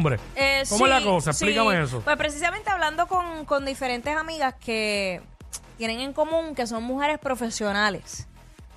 hombre. 0.00 0.20
Eh, 0.36 0.62
¿Cómo 0.68 0.86
es 0.86 0.92
la 0.92 1.02
cosa? 1.02 1.32
sí. 1.32 1.44
Explícame 1.44 1.82
eso. 1.82 2.00
Pues 2.02 2.16
precisamente 2.16 2.70
hablando 2.70 3.08
con, 3.08 3.44
con 3.44 3.64
diferentes 3.64 4.16
amigas 4.16 4.54
que 4.64 5.20
tienen 5.76 5.98
en 5.98 6.12
común 6.12 6.54
que 6.54 6.68
son 6.68 6.84
mujeres 6.84 7.18
profesionales. 7.18 8.28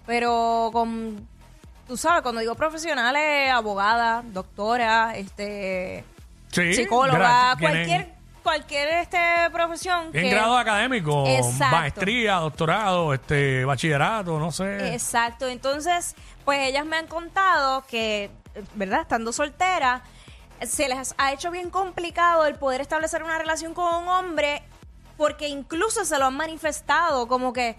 Pero 0.07 0.71
con, 0.73 1.27
tú 1.87 1.95
sabes, 1.95 2.23
cuando 2.23 2.41
digo 2.41 2.55
profesionales, 2.55 3.51
abogada, 3.51 4.23
doctora, 4.25 5.15
este, 5.15 6.03
Sí, 6.51 6.73
psicóloga, 6.73 7.55
tienen- 7.55 7.85
cualquier, 7.85 8.13
cualquier 8.41 8.87
este 8.87 9.19
profesión 9.53 10.05
En 10.07 10.11
que... 10.23 10.29
grado 10.31 10.57
académico, 10.57 11.23
Exacto. 11.27 11.75
maestría, 11.77 12.33
doctorado, 12.37 13.13
este, 13.13 13.63
bachillerato, 13.63 14.39
no 14.39 14.51
sé. 14.51 14.91
Exacto, 14.95 15.47
entonces, 15.47 16.15
pues 16.45 16.67
ellas 16.67 16.83
me 16.87 16.97
han 16.97 17.05
contado 17.05 17.85
que, 17.85 18.31
¿verdad? 18.73 19.01
Estando 19.01 19.31
soltera, 19.31 20.01
se 20.65 20.87
les 20.87 21.15
ha 21.17 21.33
hecho 21.33 21.51
bien 21.51 21.69
complicado 21.69 22.45
el 22.45 22.55
poder 22.55 22.81
establecer 22.81 23.23
una 23.23 23.37
relación 23.37 23.73
con 23.73 24.03
un 24.03 24.07
hombre 24.07 24.61
porque 25.17 25.47
incluso 25.47 26.05
se 26.05 26.17
lo 26.17 26.25
han 26.25 26.35
manifestado 26.35 27.27
como 27.27 27.53
que, 27.53 27.75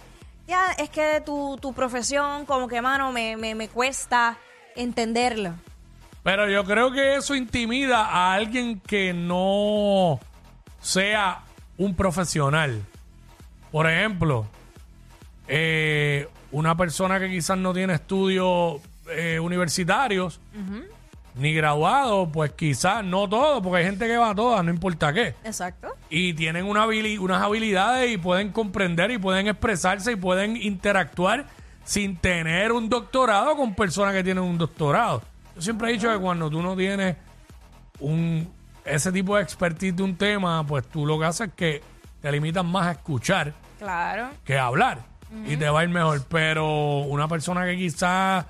ya, 0.47 0.73
es 0.79 0.91
que 0.91 1.21
tu, 1.25 1.59
tu 1.61 1.73
profesión, 1.73 2.47
como 2.47 2.69
que, 2.69 2.81
mano, 2.81 3.11
me, 3.11 3.37
me, 3.37 3.55
me 3.55 3.69
cuesta 3.69 4.39
entenderlo. 4.77 5.55
Pero 6.23 6.49
yo 6.49 6.65
creo 6.65 6.93
que 6.93 7.17
eso 7.17 7.35
intimida 7.35 8.07
a 8.07 8.35
alguien 8.35 8.79
que 8.81 9.13
no 9.13 10.21
sea 10.81 11.41
un 11.79 11.97
profesional. 11.97 12.81
Por 13.73 13.91
ejemplo, 13.91 14.47
eh, 15.49 16.29
una 16.53 16.77
persona 16.77 17.19
que 17.19 17.29
quizás 17.29 17.59
no 17.59 17.73
tiene 17.73 17.95
estudios 17.95 18.81
eh, 19.11 19.41
universitarios 19.41 20.39
ni 21.35 21.55
graduado, 21.55 22.31
pues 22.31 22.53
quizás 22.53 23.03
no 23.05 23.29
todo, 23.29 23.63
porque 23.63 23.79
hay 23.79 23.85
gente 23.87 24.07
que 24.07 24.17
va 24.17 24.31
a 24.31 24.35
todas, 24.35 24.63
no 24.65 24.71
importa 24.71 25.13
qué. 25.13 25.35
Exacto. 25.45 25.89
y 26.11 26.35
tienen 26.35 26.67
una 26.67 26.85
habili- 26.85 27.19
unas 27.19 27.43
habilidades 27.43 28.13
y 28.13 28.19
pueden 28.19 28.51
comprender 28.53 29.11
y 29.11 29.19
pueden 29.19 29.49
expresarse 29.49 30.13
y 30.13 30.17
pueden 30.17 30.57
interactuar 30.59 31.47
sin 31.85 32.17
tener 32.17 32.71
un 32.73 32.89
doctorado 32.91 33.57
con 33.57 33.75
personas 33.75 34.13
que 34.15 34.23
tienen 34.23 34.45
un 34.45 34.59
doctorado. 34.59 35.23
Yo 35.57 35.63
siempre 35.63 35.89
he 35.89 35.93
dicho 35.95 36.11
que 36.13 36.19
cuando 36.19 36.51
tú 36.51 36.61
no 36.63 36.77
tienes 36.77 37.17
un 38.01 38.49
ese 38.85 39.13
tipo 39.13 39.37
de 39.37 39.43
expertise 39.43 39.95
de 39.97 40.03
un 40.03 40.17
tema, 40.17 40.67
pues 40.67 40.87
tú 40.89 41.07
lo 41.07 41.19
que 41.19 41.25
haces 41.27 41.49
es 41.49 41.55
que 41.55 41.83
te 42.21 42.33
limitas 42.33 42.65
más 42.65 42.87
a 42.89 42.93
escuchar 42.93 43.53
Claro. 43.79 44.29
que 44.45 44.59
a 44.59 44.67
hablar 44.67 44.99
y 45.47 45.57
te 45.57 45.69
va 45.71 45.81
a 45.81 45.85
ir 45.85 45.89
mejor. 45.89 46.23
Pero 46.29 46.99
una 46.99 47.27
persona 47.29 47.65
que 47.65 47.77
quizás 47.77 48.45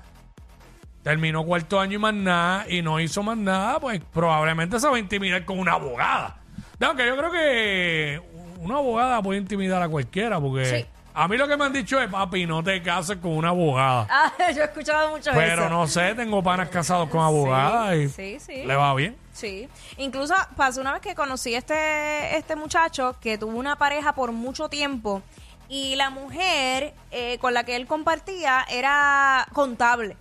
terminó 1.03 1.43
cuarto 1.45 1.79
año 1.79 1.95
y 1.95 1.97
más 1.99 2.13
nada 2.13 2.65
y 2.69 2.81
no 2.81 2.99
hizo 2.99 3.21
más 3.23 3.37
nada, 3.37 3.79
pues 3.79 4.01
probablemente 4.13 4.79
se 4.79 4.87
va 4.87 4.95
a 4.95 4.99
intimidar 4.99 5.43
con 5.45 5.59
una 5.59 5.73
abogada. 5.73 6.37
Aunque 6.81 7.05
yo 7.05 7.15
creo 7.15 7.31
que 7.31 8.21
una 8.59 8.75
abogada 8.77 9.21
puede 9.21 9.39
intimidar 9.39 9.81
a 9.81 9.87
cualquiera 9.89 10.39
porque 10.39 10.65
Sí. 10.65 10.85
a 11.13 11.27
mí 11.27 11.37
lo 11.37 11.47
que 11.47 11.55
me 11.57 11.65
han 11.65 11.73
dicho 11.73 11.99
es, 11.99 12.09
papi, 12.09 12.45
no 12.45 12.63
te 12.63 12.81
cases 12.81 13.17
con 13.17 13.31
una 13.37 13.49
abogada. 13.49 14.07
Ah, 14.09 14.31
yo 14.53 14.61
he 14.61 14.65
escuchado 14.65 15.11
mucho 15.11 15.31
Pero 15.33 15.63
eso. 15.65 15.69
no 15.69 15.87
sé, 15.87 16.15
tengo 16.15 16.41
panas 16.43 16.69
casados 16.69 17.09
con 17.09 17.21
abogadas 17.21 17.95
y 17.95 18.09
sí, 18.09 18.37
sí. 18.39 18.63
le 18.65 18.75
va 18.75 18.93
bien. 18.95 19.15
Sí, 19.33 19.67
incluso 19.97 20.33
pasó 20.55 20.79
una 20.81 20.93
vez 20.93 21.01
que 21.01 21.15
conocí 21.15 21.55
a 21.55 21.57
este, 21.57 22.37
este 22.37 22.55
muchacho 22.55 23.15
que 23.19 23.37
tuvo 23.37 23.57
una 23.57 23.77
pareja 23.77 24.13
por 24.13 24.31
mucho 24.31 24.69
tiempo 24.69 25.21
y 25.69 25.95
la 25.95 26.09
mujer 26.11 26.93
eh, 27.11 27.37
con 27.39 27.53
la 27.53 27.63
que 27.63 27.75
él 27.75 27.87
compartía 27.87 28.65
era 28.69 29.47
contable. 29.53 30.17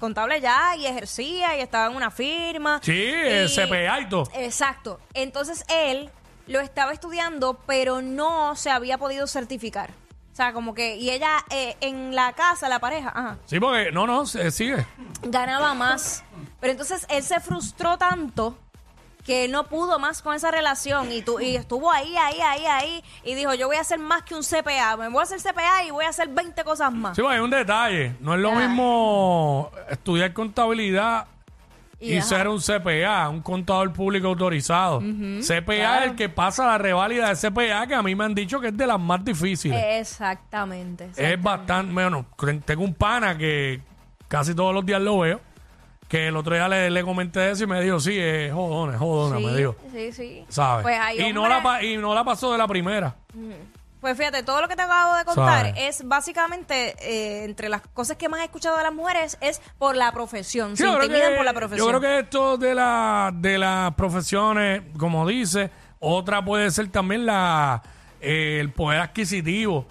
Contable 0.00 0.40
ya 0.40 0.74
y 0.76 0.86
ejercía 0.86 1.56
y 1.56 1.60
estaba 1.60 1.86
en 1.86 1.94
una 1.96 2.10
firma. 2.10 2.80
Sí, 2.82 2.92
el 3.12 3.46
Y- 3.48 3.54
CPA 3.54 4.00
y 4.00 4.08
todo. 4.08 4.24
Exacto. 4.34 4.98
Entonces 5.14 5.64
él 5.68 6.10
lo 6.46 6.58
estaba 6.60 6.92
estudiando, 6.92 7.60
pero 7.66 8.02
no 8.02 8.56
se 8.56 8.70
había 8.70 8.98
podido 8.98 9.26
certificar. 9.28 9.90
O 10.32 10.36
sea, 10.36 10.52
como 10.52 10.74
que, 10.74 10.96
y 10.96 11.10
ella 11.10 11.44
eh, 11.50 11.76
en 11.80 12.14
la 12.14 12.32
casa, 12.32 12.68
la 12.68 12.78
pareja, 12.78 13.10
ajá, 13.14 13.36
Sí, 13.46 13.60
porque 13.60 13.92
no, 13.92 14.06
no, 14.06 14.24
se- 14.26 14.50
sigue. 14.50 14.86
ganaba 15.22 15.74
más. 15.74 16.24
Pero 16.60 16.72
entonces 16.72 17.04
él 17.10 17.22
se 17.22 17.38
frustró 17.40 17.98
tanto 17.98 18.56
que 19.24 19.48
no 19.48 19.64
pudo 19.64 19.98
más 19.98 20.22
con 20.22 20.34
esa 20.34 20.50
relación 20.50 21.12
y, 21.12 21.22
tu, 21.22 21.40
y 21.40 21.56
estuvo 21.56 21.90
ahí, 21.90 22.16
ahí, 22.16 22.40
ahí, 22.40 22.66
ahí 22.66 23.04
y 23.24 23.34
dijo, 23.34 23.54
yo 23.54 23.66
voy 23.66 23.76
a 23.76 23.80
hacer 23.80 23.98
más 23.98 24.22
que 24.22 24.34
un 24.34 24.42
CPA, 24.42 24.96
me 24.96 25.08
voy 25.08 25.20
a 25.20 25.22
hacer 25.22 25.40
CPA 25.40 25.84
y 25.84 25.90
voy 25.90 26.04
a 26.04 26.08
hacer 26.08 26.28
20 26.28 26.64
cosas 26.64 26.92
más. 26.92 27.16
Sí, 27.16 27.22
pues, 27.22 27.34
hay 27.34 27.40
un 27.40 27.50
detalle. 27.50 28.14
No 28.20 28.34
es 28.34 28.40
lo 28.40 28.52
mismo 28.52 29.70
estudiar 29.88 30.32
contabilidad 30.32 31.26
y, 32.00 32.20
ser 32.22 32.48
un 32.48 32.60
CPA, 32.60 33.28
un 33.28 33.42
contador 33.42 33.92
público 33.92 34.28
autorizado. 34.28 35.00
CPA 35.00 35.62
claro. 35.64 36.04
es 36.04 36.10
el 36.10 36.16
que 36.16 36.28
pasa 36.30 36.66
la 36.66 36.78
reválida 36.78 37.32
de 37.32 37.36
CPA, 37.36 37.86
que 37.86 37.94
a 37.94 38.02
mí 38.02 38.14
me 38.14 38.24
han 38.24 38.34
dicho 38.34 38.58
que 38.58 38.68
es 38.68 38.76
de 38.76 38.86
las 38.86 38.98
más 38.98 39.22
difíciles. 39.22 39.78
Exactamente. 40.00 41.10
es 41.14 41.42
bastante, 41.42 41.92
bueno, 41.92 42.24
tengo 42.64 42.84
un 42.84 42.94
pana 42.94 43.36
que 43.36 43.82
casi 44.28 44.54
todos 44.54 44.74
los 44.74 44.84
días 44.86 45.00
lo 45.02 45.18
veo, 45.18 45.40
que 46.10 46.26
el 46.26 46.36
otro 46.36 46.54
día 46.56 46.68
le, 46.68 46.90
le 46.90 47.02
comenté 47.04 47.50
eso 47.52 47.64
y 47.64 47.66
me 47.68 47.80
dijo, 47.80 48.00
sí, 48.00 48.18
es 48.18 48.52
jodona, 48.52 48.94
es 48.94 48.98
jodona, 48.98 49.38
Sí, 49.38 49.44
me 49.46 49.56
dijo. 49.56 49.76
sí, 49.92 50.12
sí. 50.12 50.44
¿Sabes? 50.48 50.82
Pues 50.82 50.98
hay 51.00 51.22
y, 51.22 51.32
no 51.32 51.48
la, 51.48 51.62
pa- 51.62 51.82
y 51.84 51.96
no 51.96 52.12
la 52.14 52.24
pasó 52.24 52.50
de 52.52 52.58
la 52.58 52.66
primera. 52.66 53.14
Pues 54.00 54.16
fíjate, 54.18 54.42
todo 54.42 54.60
lo 54.60 54.66
que 54.68 54.74
te 54.76 54.82
acabo 54.82 55.14
de 55.14 55.24
contar 55.24 55.66
Sabe. 55.66 55.86
es 55.88 56.08
básicamente 56.08 56.96
eh, 57.00 57.44
entre 57.44 57.68
las 57.68 57.82
cosas 57.82 58.16
que 58.16 58.28
más 58.28 58.40
he 58.40 58.44
escuchado 58.44 58.76
de 58.76 58.82
las 58.82 58.92
mujeres 58.94 59.38
es 59.40 59.60
por 59.78 59.94
la 59.94 60.10
profesión. 60.10 60.70
Sí, 60.76 60.82
se 60.82 60.88
yo 60.88 60.94
creo 60.94 61.04
intimidan 61.04 61.30
que- 61.32 61.36
por 61.36 61.44
la 61.44 61.52
profesión. 61.52 61.86
Yo 61.92 61.98
creo 61.98 62.00
que 62.00 62.18
esto 62.24 62.56
de, 62.58 62.74
la, 62.74 63.30
de 63.32 63.58
las 63.58 63.94
profesiones, 63.94 64.82
como 64.98 65.26
dice, 65.28 65.70
otra 66.00 66.44
puede 66.44 66.70
ser 66.72 66.88
también 66.88 67.24
la 67.26 67.82
eh, 68.20 68.58
el 68.60 68.72
poder 68.72 69.00
adquisitivo. 69.00 69.86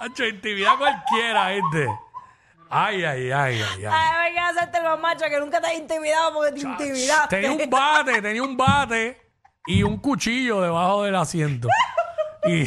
Hacho, 0.00 0.24
intimida 0.24 0.72
a 0.72 0.78
cualquiera, 0.78 1.48
gente. 1.50 1.88
Ay, 2.70 3.04
ay, 3.04 3.30
ay, 3.32 3.62
ay, 3.62 3.62
ay. 3.62 3.84
Ay, 3.90 4.28
venga 4.28 4.46
a 4.46 4.48
hacerte 4.50 4.82
los 4.82 5.00
machos 5.00 5.28
que 5.28 5.40
nunca 5.40 5.60
te 5.60 5.66
has 5.68 5.74
intimidado 5.74 6.34
porque 6.34 6.52
te 6.52 6.60
intimidaste. 6.60 7.40
Tenía 7.40 7.52
un 7.52 7.70
bate, 7.70 8.22
tenía 8.22 8.42
un 8.42 8.56
bate 8.56 9.20
y 9.66 9.82
un 9.82 9.98
cuchillo 9.98 10.60
debajo 10.60 11.02
del 11.04 11.16
asiento. 11.16 11.68
Y. 12.46 12.64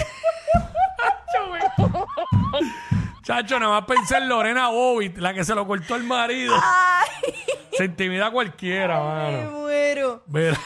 Chacho, 3.24 3.60
nada 3.60 3.80
más 3.80 3.86
pensé 3.86 4.18
en 4.18 4.28
Lorena 4.28 4.70
Bobbitt, 4.70 5.18
la 5.20 5.34
que 5.34 5.44
se 5.44 5.54
lo 5.56 5.66
cortó 5.68 5.96
el 5.96 6.04
marido. 6.04 6.56
Ay, 6.62 7.34
Se 7.78 7.86
intimida 7.86 8.28
a 8.28 8.32
cualquiera, 8.32 9.00
me 9.00 9.04
mano. 9.42 9.52
muero. 9.60 10.24
Mira. 10.28 10.58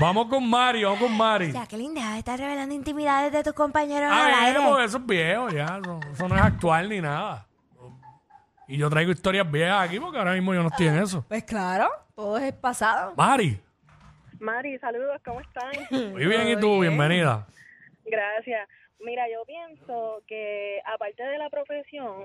Vamos 0.00 0.26
con 0.28 0.48
Mari, 0.48 0.84
vamos 0.84 0.98
con 1.00 1.16
Mari. 1.16 1.52
Jacqueline, 1.52 1.94
deja 1.94 2.12
de 2.12 2.18
estar 2.18 2.38
revelando 2.38 2.74
intimidades 2.74 3.32
de 3.32 3.42
tus 3.42 3.52
compañeros 3.52 4.10
Ah, 4.12 4.20
al 4.26 4.26
bien, 4.32 4.44
aire. 4.44 4.60
porque 4.68 4.84
eso 4.84 4.98
es 4.98 5.06
viejo 5.06 5.48
ya. 5.50 5.78
Eso, 5.82 6.00
eso 6.12 6.28
no 6.28 6.34
es 6.36 6.42
actual 6.42 6.88
ni 6.88 7.00
nada. 7.00 7.46
Y 8.68 8.78
yo 8.78 8.90
traigo 8.90 9.12
historias 9.12 9.48
viejas 9.50 9.88
aquí 9.88 10.00
porque 10.00 10.18
ahora 10.18 10.32
mismo 10.32 10.52
yo 10.52 10.62
no 10.62 10.68
estoy 10.68 10.88
en 10.88 10.98
eso. 10.98 11.24
Pues 11.28 11.44
claro, 11.44 11.88
todo 12.14 12.36
es 12.38 12.52
pasado. 12.52 13.14
Mari, 13.16 13.60
Mari, 14.40 14.78
saludos, 14.78 15.20
¿cómo 15.24 15.40
están? 15.40 15.70
muy 16.12 16.26
bien, 16.26 16.48
¿y 16.48 16.56
tú? 16.60 16.80
Bienvenida. 16.80 17.46
Gracias. 18.04 18.68
Mira, 19.00 19.24
yo 19.30 19.44
pienso 19.46 20.22
que 20.26 20.80
aparte 20.84 21.22
de 21.22 21.38
la 21.38 21.48
profesión, 21.48 22.24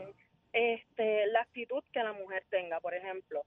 este, 0.51 1.27
la 1.27 1.41
actitud 1.41 1.83
que 1.93 2.01
la 2.03 2.13
mujer 2.13 2.43
tenga. 2.49 2.79
Por 2.79 2.93
ejemplo, 2.95 3.43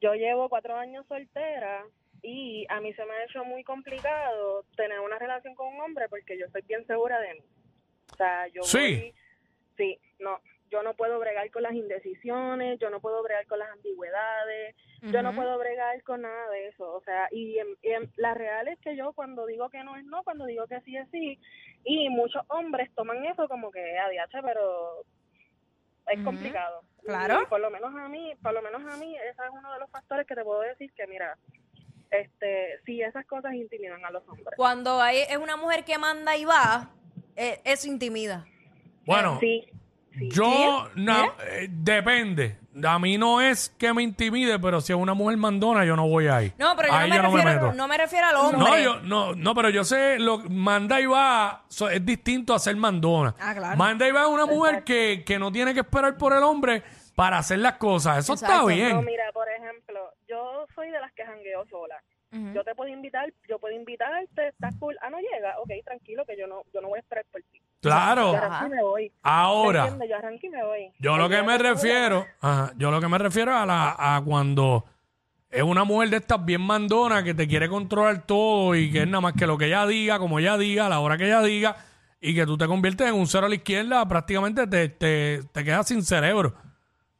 yo 0.00 0.14
llevo 0.14 0.48
cuatro 0.48 0.76
años 0.76 1.04
soltera 1.08 1.82
y 2.26 2.66
a 2.70 2.80
mí 2.80 2.92
se 2.94 3.04
me 3.04 3.12
ha 3.12 3.24
hecho 3.24 3.44
muy 3.44 3.62
complicado 3.64 4.64
tener 4.76 4.98
una 5.00 5.18
relación 5.18 5.54
con 5.54 5.66
un 5.74 5.80
hombre 5.82 6.08
porque 6.08 6.38
yo 6.38 6.46
estoy 6.46 6.62
bien 6.62 6.86
segura 6.86 7.20
de 7.20 7.34
mí. 7.34 7.40
O 8.12 8.16
sea, 8.16 8.46
yo 8.48 8.62
Sí. 8.62 8.78
voy- 8.78 9.14
sí, 9.76 10.00
no, 10.20 10.40
yo 10.70 10.82
no 10.82 10.94
puedo 10.94 11.18
bregar 11.18 11.50
con 11.50 11.62
las 11.62 11.74
indecisiones, 11.74 12.78
yo 12.80 12.88
no 12.88 13.00
puedo 13.00 13.22
bregar 13.22 13.46
con 13.46 13.58
las 13.58 13.70
ambigüedades, 13.72 14.74
yo 15.02 15.22
no 15.22 15.34
puedo 15.34 15.58
bregar 15.58 16.02
con 16.02 16.22
nada 16.22 16.48
de 16.50 16.68
eso. 16.68 16.90
O 16.94 17.02
sea, 17.02 17.28
y, 17.30 17.58
en- 17.58 17.76
y 17.82 17.90
en- 17.90 18.10
la 18.16 18.32
real 18.32 18.68
es 18.68 18.78
que 18.80 18.96
yo 18.96 19.12
cuando 19.12 19.44
digo 19.46 19.68
que 19.68 19.84
no 19.84 19.94
es 19.96 20.04
no, 20.06 20.22
cuando 20.24 20.46
digo 20.46 20.66
que 20.66 20.80
sí 20.80 20.96
es 20.96 21.06
sí, 21.10 21.38
y 21.84 22.08
muchos 22.08 22.42
hombres 22.48 22.90
toman 22.94 23.22
eso 23.26 23.46
como 23.48 23.70
que 23.70 23.98
adiache, 23.98 24.38
pero 24.42 25.04
es 26.06 26.22
complicado. 26.24 26.82
Claro. 27.04 27.42
Y 27.42 27.46
por 27.46 27.60
lo 27.60 27.70
menos 27.70 27.94
a 27.94 28.08
mí, 28.08 28.34
por 28.42 28.52
lo 28.54 28.62
menos 28.62 28.82
a 28.92 28.96
mí, 28.96 29.14
ese 29.16 29.28
es 29.30 29.50
uno 29.52 29.72
de 29.74 29.78
los 29.80 29.90
factores 29.90 30.26
que 30.26 30.34
te 30.34 30.42
puedo 30.44 30.60
decir 30.62 30.92
que 30.94 31.06
mira, 31.06 31.36
este, 32.20 32.80
sí 32.86 33.00
esas 33.02 33.24
cosas 33.26 33.54
intimidan 33.54 34.04
a 34.04 34.10
los 34.10 34.22
hombres. 34.28 34.46
Cuando 34.56 35.00
hay, 35.00 35.18
es 35.28 35.36
una 35.36 35.56
mujer 35.56 35.84
que 35.84 35.98
manda 35.98 36.36
y 36.36 36.44
va, 36.44 36.90
eh, 37.36 37.60
eso 37.64 37.86
intimida. 37.88 38.46
Bueno, 39.06 39.38
Sí. 39.40 39.64
sí. 40.18 40.28
yo 40.30 40.88
no, 40.94 41.34
eh, 41.50 41.68
depende. 41.70 42.58
A 42.84 42.98
mí 42.98 43.16
no 43.18 43.40
es 43.40 43.72
que 43.78 43.92
me 43.92 44.02
intimide, 44.02 44.58
pero 44.58 44.80
si 44.80 44.92
es 44.92 44.98
una 44.98 45.14
mujer 45.14 45.36
mandona, 45.36 45.84
yo 45.84 45.94
no 45.94 46.08
voy 46.08 46.26
ahí. 46.26 46.52
No, 46.58 46.74
pero 46.74 46.88
yo 46.88 46.94
Ahí 46.94 47.08
no 47.08 47.16
me, 47.16 47.22
yo 47.22 47.36
refiero, 47.36 47.60
meto. 47.66 47.72
no 47.76 47.86
me 47.88 47.98
refiero 47.98 48.26
al 48.26 48.36
hombre. 48.36 48.58
No, 48.58 48.78
yo, 48.78 49.00
no, 49.02 49.34
no, 49.36 49.54
pero 49.54 49.70
yo 49.70 49.84
sé, 49.84 50.18
lo, 50.18 50.38
manda 50.38 51.00
y 51.00 51.06
va 51.06 51.62
so- 51.68 51.88
es 51.88 52.04
distinto 52.04 52.52
a 52.52 52.58
ser 52.58 52.74
mandona. 52.74 53.32
Ah, 53.38 53.54
claro. 53.54 53.76
Manda 53.76 54.08
y 54.08 54.10
va 54.10 54.22
es 54.22 54.28
una 54.28 54.46
mujer 54.46 54.82
que, 54.82 55.22
que 55.24 55.38
no 55.38 55.52
tiene 55.52 55.72
que 55.72 55.80
esperar 55.80 56.16
por 56.16 56.32
el 56.32 56.42
hombre 56.42 56.82
para 57.14 57.38
hacer 57.38 57.60
las 57.60 57.74
cosas. 57.74 58.18
Eso 58.18 58.34
está 58.34 58.64
bien. 58.64 58.90
No, 58.96 59.02
mira, 59.02 59.22
por 59.32 59.43
soy 60.84 60.92
de 60.92 61.00
las 61.00 61.12
que 61.12 61.24
jangueo 61.24 61.64
sola. 61.66 61.96
Yo 62.52 62.64
te 62.64 62.74
puedo 62.74 62.90
invitar, 62.92 63.32
yo 63.48 63.60
puedo 63.60 63.76
invitarte, 63.76 64.48
estás 64.48 64.74
cool. 64.80 64.96
Ah, 65.00 65.08
no 65.08 65.18
llega, 65.18 65.56
ok, 65.60 65.70
tranquilo, 65.84 66.24
que 66.26 66.36
yo 66.36 66.48
no, 66.48 66.64
yo 66.74 66.80
no 66.80 66.88
voy 66.88 66.96
a 66.96 67.00
esperar 67.00 67.24
por 67.30 67.40
ti. 67.42 67.62
Claro. 67.80 68.32
Yo 68.32 68.38
arranco 68.38 68.66
y 68.66 68.70
me 68.70 68.82
voy. 68.82 69.02
¿Me 69.04 69.12
Ahora? 69.22 69.98
Yo 70.08 70.16
arranco 70.16 70.44
y 70.44 70.50
me 70.50 70.64
voy. 70.64 70.92
yo 70.98 71.16
lo 71.16 71.28
que 71.28 71.40
me 71.44 71.56
refiero, 71.58 72.26
ajá, 72.40 72.72
yo 72.76 72.90
lo 72.90 73.00
que 73.00 73.06
me 73.06 73.18
refiero 73.18 73.56
a 73.56 73.64
la, 73.64 73.94
a 73.96 74.20
cuando 74.24 74.84
es 75.48 75.62
una 75.62 75.84
mujer 75.84 76.10
de 76.10 76.16
estas 76.16 76.44
bien 76.44 76.62
mandona 76.62 77.22
que 77.22 77.34
te 77.34 77.46
quiere 77.46 77.68
controlar 77.68 78.26
todo 78.26 78.74
y 78.74 78.90
que 78.90 79.02
es 79.02 79.06
nada 79.06 79.20
más 79.20 79.34
que 79.34 79.46
lo 79.46 79.56
que 79.56 79.66
ella 79.66 79.86
diga, 79.86 80.18
como 80.18 80.40
ella 80.40 80.58
diga, 80.58 80.86
a 80.86 80.88
la 80.88 80.98
hora 80.98 81.16
que 81.16 81.26
ella 81.26 81.40
diga, 81.40 81.76
y 82.20 82.34
que 82.34 82.46
tú 82.46 82.58
te 82.58 82.66
conviertes 82.66 83.06
en 83.06 83.14
un 83.14 83.28
cero 83.28 83.46
a 83.46 83.48
la 83.48 83.54
izquierda, 83.54 84.08
prácticamente 84.08 84.66
te, 84.66 84.88
te, 84.88 85.42
te 85.52 85.62
quedas 85.62 85.86
sin 85.86 86.02
cerebro. 86.02 86.56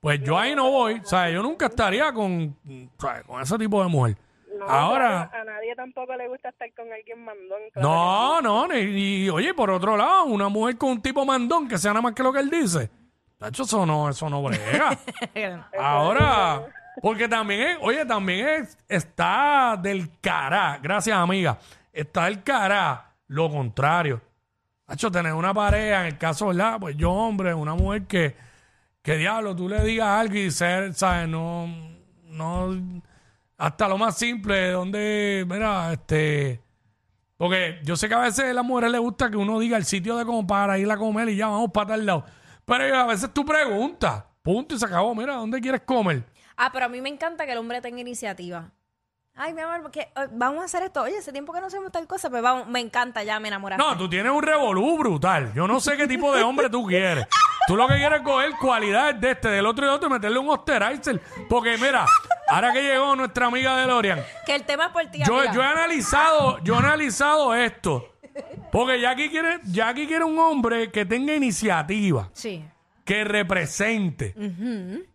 Pues 0.04 0.20
yo 0.22 0.38
ahí 0.38 0.54
no 0.54 0.70
voy, 0.70 1.00
o 1.02 1.04
sea, 1.06 1.30
yo 1.30 1.42
nunca 1.42 1.66
estaría 1.66 2.12
con, 2.12 2.54
¿sabes? 3.00 3.24
con 3.24 3.40
ese 3.40 3.56
tipo 3.58 3.82
de 3.82 3.88
mujer. 3.88 4.16
No, 4.58 4.66
Ahora, 4.68 5.30
a 5.32 5.44
nadie 5.44 5.74
tampoco 5.74 6.14
le 6.14 6.28
gusta 6.28 6.50
estar 6.50 6.72
con 6.74 6.92
alguien 6.92 7.24
mandón. 7.24 7.58
claro 7.72 7.88
no, 7.88 8.40
no, 8.42 8.68
ni, 8.68 8.84
ni- 8.84 9.28
oye, 9.30 9.52
por 9.54 9.70
otro 9.70 9.96
lado, 9.96 10.24
una 10.24 10.48
mujer 10.48 10.76
con 10.76 10.90
un 10.90 11.00
tipo 11.02 11.24
mandón 11.24 11.66
que 11.66 11.78
sea 11.78 11.92
nada 11.92 12.02
más 12.02 12.12
que 12.12 12.22
lo 12.22 12.32
que 12.32 12.40
él 12.40 12.50
dice. 12.50 12.90
Tacho, 13.38 13.62
eso 13.64 13.84
no, 13.86 14.08
eso 14.10 14.28
no 14.30 14.42
brega. 14.42 14.96
Ahora, 15.78 16.66
porque 17.02 17.26
también 17.26 17.60
es, 17.62 17.78
oye, 17.80 18.04
también 18.04 18.46
es, 18.46 18.78
está 18.88 19.76
del 19.82 20.08
cará, 20.20 20.78
gracias 20.82 21.16
amiga, 21.16 21.58
está 21.92 22.26
del 22.26 22.42
cará 22.42 23.10
lo 23.28 23.50
contrario. 23.50 24.20
Hacho, 24.86 25.10
tener 25.10 25.32
una 25.32 25.54
pareja, 25.54 26.02
en 26.02 26.06
el 26.08 26.18
caso, 26.18 26.48
¿verdad? 26.48 26.76
Pues 26.78 26.94
yo, 26.96 27.10
hombre, 27.10 27.54
una 27.54 27.74
mujer 27.74 28.02
que, 28.06 28.36
que 29.04 29.18
diablo, 29.18 29.54
tú 29.54 29.68
le 29.68 29.84
digas 29.84 30.08
algo 30.08 30.34
y 30.34 30.50
ser, 30.50 30.94
¿sabes? 30.94 31.28
No, 31.28 31.68
no, 32.24 32.74
hasta 33.58 33.86
lo 33.86 33.98
más 33.98 34.16
simple, 34.16 34.70
donde, 34.70 35.44
mira, 35.46 35.92
este, 35.92 36.62
porque 37.36 37.80
yo 37.82 37.96
sé 37.96 38.08
que 38.08 38.14
a 38.14 38.20
veces 38.20 38.46
a 38.46 38.54
las 38.54 38.64
mujeres 38.64 38.90
les 38.92 39.00
gusta 39.02 39.30
que 39.30 39.36
uno 39.36 39.58
diga 39.58 39.76
el 39.76 39.84
sitio 39.84 40.16
de 40.16 40.24
como 40.24 40.46
para 40.46 40.78
ir 40.78 40.90
a 40.90 40.96
comer 40.96 41.28
y 41.28 41.36
ya 41.36 41.48
vamos 41.48 41.70
para 41.70 41.88
tal 41.88 42.06
lado. 42.06 42.24
Pero 42.64 42.96
a 42.96 43.04
veces 43.04 43.30
tú 43.34 43.44
preguntas, 43.44 44.24
punto 44.40 44.74
y 44.74 44.78
se 44.78 44.86
acabó, 44.86 45.14
mira, 45.14 45.34
¿dónde 45.34 45.60
quieres 45.60 45.82
comer? 45.82 46.24
Ah, 46.56 46.70
pero 46.72 46.86
a 46.86 46.88
mí 46.88 47.02
me 47.02 47.10
encanta 47.10 47.44
que 47.44 47.52
el 47.52 47.58
hombre 47.58 47.82
tenga 47.82 48.00
iniciativa. 48.00 48.70
Ay, 49.34 49.52
mi 49.52 49.60
amor, 49.60 49.82
porque 49.82 50.00
eh, 50.00 50.28
vamos 50.32 50.62
a 50.62 50.64
hacer 50.64 50.82
esto. 50.82 51.02
Oye, 51.02 51.18
hace 51.18 51.30
tiempo 51.30 51.52
que 51.52 51.60
no 51.60 51.66
hacemos 51.66 51.92
tal 51.92 52.06
cosa, 52.06 52.30
pues 52.30 52.40
vamos, 52.40 52.68
me 52.68 52.80
encanta, 52.80 53.22
ya 53.22 53.38
me 53.38 53.48
enamoraste. 53.48 53.84
No, 53.84 53.98
tú 53.98 54.08
tienes 54.08 54.32
un 54.32 54.42
revolú 54.42 54.96
brutal. 54.96 55.52
Yo 55.52 55.68
no 55.68 55.78
sé 55.78 55.98
qué 55.98 56.06
tipo 56.08 56.34
de 56.34 56.42
hombre 56.42 56.70
tú 56.70 56.86
quieres. 56.86 57.26
Tú 57.66 57.76
lo 57.76 57.88
que 57.88 57.96
quieres 57.96 58.20
es 58.20 58.24
coger 58.24 58.50
cualidades 58.60 59.20
de 59.20 59.30
este, 59.30 59.48
del 59.48 59.64
otro 59.66 59.84
y 59.84 59.88
del 59.88 59.96
otro 59.96 60.08
y 60.08 60.12
meterle 60.12 60.38
un 60.38 60.50
osterizer. 60.50 61.20
Porque 61.48 61.76
mira, 61.78 62.04
ahora 62.48 62.72
que 62.72 62.82
llegó 62.82 63.16
nuestra 63.16 63.46
amiga 63.46 63.76
de 63.78 63.86
Lorian, 63.86 64.22
Que 64.44 64.54
el 64.54 64.64
tema 64.64 64.86
es 64.86 64.92
por 64.92 65.04
ti, 65.06 65.22
yo, 65.26 65.36
amiga. 65.38 65.52
yo 65.52 65.62
he 65.62 65.66
analizado, 65.66 66.58
yo 66.62 66.74
he 66.74 66.78
analizado 66.78 67.54
esto. 67.54 68.10
Porque 68.72 69.00
Jackie 69.00 69.30
quiere, 69.30 69.60
Jackie 69.64 70.06
quiere 70.06 70.24
un 70.24 70.38
hombre 70.38 70.90
que 70.90 71.06
tenga 71.06 71.34
iniciativa, 71.34 72.28
Sí. 72.32 72.64
que 73.04 73.22
represente, 73.24 74.34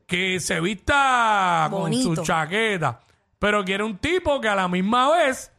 que 0.07 0.39
se 0.39 0.59
vista 0.61 1.67
con 1.69 1.81
Bonito. 1.81 2.15
su 2.15 2.23
chaqueta, 2.23 3.01
pero 3.37 3.63
quiere 3.65 3.83
un 3.83 3.97
tipo 3.97 4.39
que 4.41 4.47
a 4.47 4.55
la 4.55 4.67
misma 4.67 5.11
vez 5.11 5.51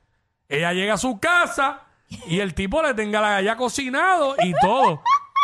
ella 0.48 0.72
llega 0.72 0.94
a 0.94 0.98
su 0.98 1.20
casa 1.20 1.82
y 2.26 2.40
el 2.40 2.54
tipo 2.54 2.82
le 2.82 2.94
tenga 2.94 3.20
la 3.20 3.40
ya 3.42 3.56
cocinado 3.56 4.34
y 4.42 4.52
todo. 4.60 5.02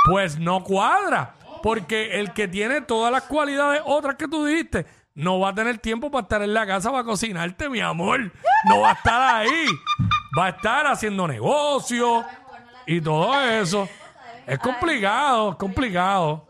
Pues 0.08 0.38
no 0.38 0.62
cuadra, 0.64 1.34
porque 1.62 2.20
el 2.20 2.32
que 2.32 2.48
tiene 2.48 2.80
todas 2.80 3.12
las 3.12 3.22
cualidades 3.24 3.82
otras 3.84 4.16
que 4.16 4.28
tú 4.28 4.44
dijiste, 4.44 4.86
no 5.14 5.40
va 5.40 5.50
a 5.50 5.54
tener 5.54 5.78
tiempo 5.78 6.10
para 6.10 6.22
estar 6.22 6.42
en 6.42 6.52
la 6.54 6.66
casa 6.66 6.90
para 6.90 7.04
cocinarte, 7.04 7.68
mi 7.68 7.80
amor. 7.80 8.30
No 8.68 8.80
va 8.80 8.90
a 8.90 8.92
estar 8.94 9.36
ahí. 9.36 9.66
Va 10.38 10.46
a 10.46 10.48
estar 10.50 10.86
haciendo 10.86 11.26
negocio 11.26 12.24
y 12.86 13.00
todo 13.00 13.40
eso. 13.42 13.88
Es 14.46 14.58
complicado, 14.58 15.52
es 15.52 15.56
complicado. 15.56 16.46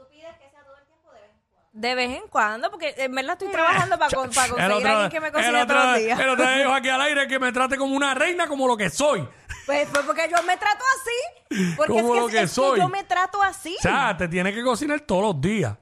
De 1.72 1.94
vez 1.94 2.10
en 2.22 2.26
cuando, 2.28 2.70
porque 2.70 2.94
en 2.96 3.14
verdad 3.14 3.32
estoy 3.34 3.48
trabajando 3.48 3.98
para, 3.98 4.10
con- 4.16 4.30
para 4.30 4.46
El 4.46 4.52
conseguir 4.54 4.86
a 4.86 4.92
alguien 4.92 5.10
que 5.10 5.20
me 5.20 5.26
el 5.26 5.32
cocine 5.34 5.62
otro- 5.62 5.76
todos 5.76 5.90
los 5.92 5.98
días. 6.00 6.20
El 6.20 6.28
otro 6.30 6.46
día 6.46 6.56
dijo 6.56 6.72
aquí 6.72 6.88
al 6.88 7.00
aire 7.02 7.28
que 7.28 7.38
me 7.38 7.52
trate 7.52 7.76
como 7.76 7.94
una 7.94 8.14
reina, 8.14 8.46
como 8.48 8.66
lo 8.66 8.78
que 8.78 8.88
soy. 8.88 9.28
Pues 9.66 9.88
fue 9.88 10.02
porque 10.04 10.28
yo 10.34 10.42
me 10.44 10.56
trato 10.56 10.84
así. 10.96 11.74
Porque 11.76 11.92
Como 11.92 12.14
es, 12.14 12.20
lo 12.22 12.28
que, 12.28 12.42
es 12.42 12.50
soy. 12.52 12.78
yo 12.78 12.88
me 12.88 13.02
trato 13.04 13.42
así. 13.42 13.74
O 13.78 13.82
sea, 13.82 14.16
te 14.16 14.28
tiene 14.28 14.54
que 14.54 14.62
cocinar 14.62 15.00
todos 15.00 15.22
los 15.22 15.40
días. 15.40 15.76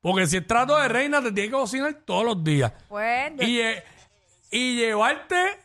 Porque 0.00 0.26
si 0.26 0.36
es 0.36 0.46
trato 0.46 0.76
de 0.78 0.86
reina, 0.88 1.22
te 1.22 1.32
tiene 1.32 1.48
que 1.48 1.54
cocinar 1.56 1.94
todos 2.04 2.24
los 2.24 2.44
días. 2.44 2.72
Pues, 2.88 3.32
yo- 3.36 3.42
Y, 3.46 3.60
eh, 3.60 3.82
y 4.50 4.76
llevarte 4.76 5.58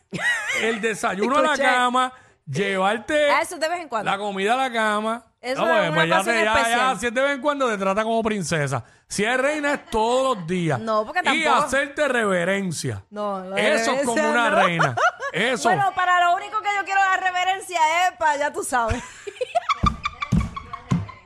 el 0.62 0.80
desayuno 0.80 1.36
a 1.36 1.42
la 1.42 1.58
cama, 1.58 2.12
llevarte 2.46 3.30
a 3.30 3.42
eso 3.42 3.58
de 3.58 3.68
vez 3.68 3.80
en 3.80 3.88
cuando. 3.88 4.10
la 4.10 4.16
comida 4.18 4.54
a 4.54 4.56
la 4.56 4.72
cama. 4.72 5.26
Eso 5.40 5.64
No, 5.64 5.74
es 5.82 5.88
una 5.88 5.94
pues 5.94 6.08
ya, 6.10 6.22
te, 6.22 6.44
ya, 6.44 6.52
especial. 6.52 6.78
ya, 6.94 7.00
si 7.00 7.06
es 7.06 7.14
de 7.14 7.20
vez 7.22 7.30
en 7.32 7.40
cuando 7.40 7.66
te 7.68 7.78
trata 7.78 8.02
como 8.02 8.22
princesa. 8.22 8.84
Si 9.08 9.24
es 9.24 9.38
reina 9.40 9.72
es 9.74 9.86
todos 9.86 10.36
los 10.36 10.46
días. 10.46 10.78
No, 10.78 11.06
porque 11.06 11.20
Y 11.20 11.44
tampoco- 11.44 11.64
hacerte 11.66 12.08
reverencia. 12.08 13.04
No, 13.10 13.40
lo 13.40 13.54
de 13.56 13.74
Eso 13.74 13.92
es 13.92 14.02
como 14.06 14.22
una 14.22 14.50
no. 14.50 14.56
reina. 14.64 14.96
Eso. 15.32 15.68
Bueno, 15.70 15.92
para 15.94 16.22
lo 16.24 16.36
único 16.36 16.60
que 16.60 16.68
yo 16.78 16.84
quiero 16.84 17.00
dar 17.00 17.22
reverencia 17.22 17.80
es 18.08 18.16
para, 18.18 18.36
ya 18.36 18.52
tú 18.52 18.62
sabes. 18.62 19.02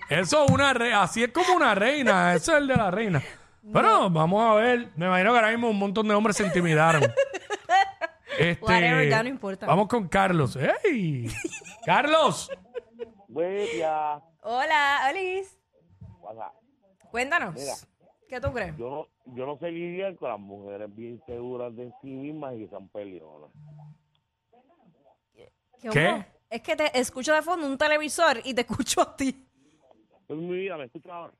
Eso 0.09 0.45
es 0.45 0.51
una 0.51 0.73
re 0.75 0.93
así 0.95 1.25
es 1.25 1.31
como 1.33 1.55
una 1.55 1.75
reina, 1.75 2.35
ese 2.35 2.53
es 2.53 2.59
el 2.59 2.67
de 2.69 2.77
la 2.77 2.91
reina. 2.91 3.23
Pero 3.73 4.11
vamos 4.11 4.45
a 4.49 4.55
ver, 4.55 4.91
me 4.97 5.07
imagino 5.07 5.33
que 5.33 5.39
ahora 5.39 5.51
mismo 5.51 5.71
un 5.71 5.79
montón 5.79 6.07
de 6.07 6.15
hombres 6.15 6.37
se 6.37 6.45
intimidaron. 6.47 7.03
Este, 8.37 8.65
Whatever, 8.65 9.09
ya 9.09 9.23
no 9.23 9.29
importa. 9.29 9.65
Vamos 9.65 9.87
con 9.87 10.09
Carlos. 10.09 10.59
¡Ey! 10.85 11.33
Carlos. 11.87 12.51
Buen 13.35 13.67
día. 13.67 14.23
Hola. 14.43 15.13
Hola. 16.21 16.53
Cuéntanos. 17.11 17.53
Mira. 17.57 17.75
¿Qué 18.29 18.41
tú 18.41 18.53
crees? 18.53 18.77
Yo 18.77 18.89
no, 18.89 19.35
yo 19.35 19.45
no 19.45 19.59
sé 19.59 19.73
lidiar 19.73 20.15
con 20.15 20.31
las 20.31 20.39
mujeres 20.39 20.95
bien 20.95 21.21
seguras 21.27 21.75
de 21.75 21.93
sí 22.01 22.11
mismas 22.11 22.55
y 22.55 22.59
que 22.61 22.69
son 22.69 22.89
peleonas. 22.91 23.51
¿Qué? 25.35 25.89
hubo? 25.89 26.25
Es 26.49 26.63
que 26.63 26.77
te 26.77 26.97
escucho 26.97 27.35
de 27.35 27.43
fondo 27.43 27.67
un 27.67 27.77
televisor 27.77 28.39
y 28.45 28.55
te 28.55 28.61
escucho 28.71 29.01
a 29.01 29.17
ti. 29.17 29.45
Pues 30.29 30.39
mi 30.39 30.55
vida, 30.55 30.77
¿me 30.77 30.85
escuchas 30.85 31.11
ahora? 31.11 31.33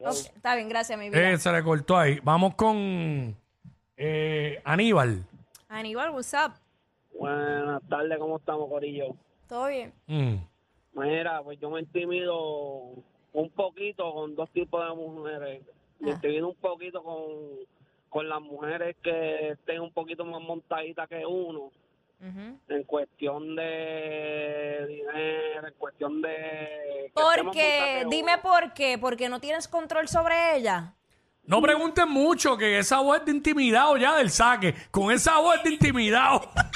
Está 0.00 0.56
bien, 0.56 0.68
gracias, 0.68 0.98
mi 0.98 1.08
vida. 1.08 1.30
Eh, 1.30 1.38
se 1.38 1.52
le 1.52 1.62
cortó 1.62 1.96
ahí. 1.96 2.18
Vamos 2.24 2.56
con 2.56 3.36
eh, 3.96 4.60
Aníbal. 4.64 5.24
Aníbal, 5.68 6.10
what's 6.10 6.34
up? 6.34 6.54
Buenas 7.16 7.80
tardes, 7.88 8.18
¿cómo 8.18 8.38
estamos, 8.38 8.68
Corillo? 8.68 9.14
¿Todo 9.48 9.68
bien? 9.68 9.92
Mm. 10.06 10.36
Mira, 10.94 11.42
pues 11.42 11.58
yo 11.60 11.70
me 11.70 11.80
intimido 11.80 12.36
un 13.32 13.50
poquito 13.54 14.12
con 14.12 14.34
dos 14.34 14.50
tipos 14.50 14.82
de 14.86 14.94
mujeres. 14.94 15.62
Me 16.00 16.10
Ah. 16.10 16.14
intimido 16.14 16.48
un 16.48 16.54
poquito 16.56 17.02
con, 17.02 17.24
con 18.08 18.28
las 18.28 18.40
mujeres 18.40 18.96
que 19.02 19.50
estén 19.50 19.80
un 19.80 19.92
poquito 19.92 20.24
más 20.24 20.40
montaditas 20.40 21.08
que 21.08 21.24
uno 21.24 21.70
en 22.68 22.82
cuestión 22.84 23.54
de 23.54 24.86
dinero, 24.88 25.68
en 25.68 25.74
cuestión 25.74 26.22
de... 26.22 27.12
Porque, 27.14 28.04
dime 28.08 28.38
por 28.38 28.72
qué, 28.72 28.96
porque 28.98 29.28
no 29.28 29.38
tienes 29.38 29.68
control 29.68 30.08
sobre 30.08 30.56
ella. 30.56 30.94
No 31.44 31.60
pregunten 31.62 32.08
mucho, 32.08 32.56
que 32.56 32.78
esa 32.78 33.00
voz 33.00 33.18
es 33.18 33.26
de 33.26 33.32
intimidado 33.32 33.96
ya 33.98 34.16
del 34.16 34.30
saque. 34.30 34.74
Con 34.90 35.12
esa 35.12 35.38
voz 35.38 35.62
de 35.62 35.74
intimidado. 35.74 36.40